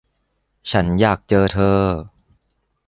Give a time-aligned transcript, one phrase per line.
[0.71, 1.79] ฉันอยากเจอเธอ